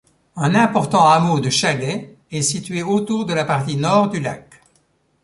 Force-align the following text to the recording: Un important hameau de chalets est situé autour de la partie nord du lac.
Un 0.45 0.55
important 0.61 1.05
hameau 1.09 1.39
de 1.39 1.51
chalets 1.51 2.17
est 2.31 2.41
situé 2.41 2.81
autour 2.81 3.27
de 3.27 3.35
la 3.35 3.45
partie 3.45 3.77
nord 3.77 4.09
du 4.09 4.19
lac. 4.19 4.49